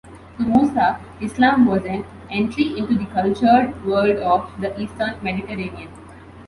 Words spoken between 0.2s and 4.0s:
To Musa, Islam was "an entry into the cultured